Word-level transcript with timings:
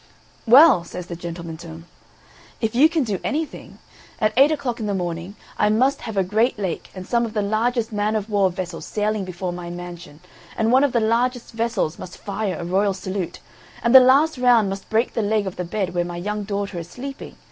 "Well," 0.47 0.83
says 0.83 1.05
the 1.05 1.15
gentleman 1.15 1.57
to 1.57 1.67
him, 1.67 1.85
"if 2.59 2.73
you 2.73 2.89
can 2.89 3.03
do 3.03 3.19
anything, 3.23 3.77
at 4.19 4.33
eight 4.35 4.51
o'clock 4.51 4.79
in 4.79 4.87
the 4.87 4.95
morning 4.95 5.35
I 5.59 5.69
must 5.69 6.01
have 6.01 6.17
a 6.17 6.23
great 6.23 6.57
lake 6.57 6.89
and 6.95 7.05
some 7.05 7.23
of 7.23 7.33
the 7.35 7.43
largest 7.43 7.91
man 7.91 8.15
of 8.15 8.27
war 8.27 8.49
vessels 8.49 8.83
sailing 8.83 9.25
before 9.25 9.53
my 9.53 9.69
mansion, 9.69 10.19
and 10.57 10.71
one 10.71 10.83
of 10.83 10.93
the 10.93 10.99
largest 10.99 11.51
vessels 11.51 11.99
must 11.99 12.17
fire 12.17 12.57
a 12.57 12.65
royal 12.65 12.95
salute, 12.95 13.41
and 13.83 13.93
the 13.93 13.99
last 13.99 14.39
round 14.39 14.71
must 14.71 14.89
break 14.89 15.13
the 15.13 15.21
leg 15.21 15.45
of 15.45 15.55
the 15.57 15.63
bed 15.63 15.93
where 15.93 16.03
my 16.03 16.17
young 16.17 16.45
daughter 16.45 16.79
is 16.79 16.89
sleeping. 16.89 17.35